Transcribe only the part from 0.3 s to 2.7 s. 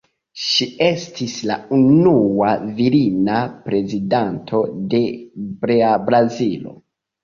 Ŝi estis la unua